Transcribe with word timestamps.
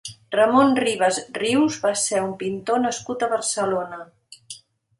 Ramon 0.35 0.71
Ribas 0.79 1.19
Rius 1.35 1.77
va 1.85 1.91
ser 2.05 2.23
un 2.29 2.33
pintor 2.41 2.83
nascut 2.89 3.27
a 3.27 3.31
Barcelona. 3.37 4.05